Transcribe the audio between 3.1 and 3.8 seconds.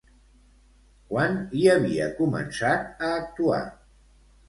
a actuar?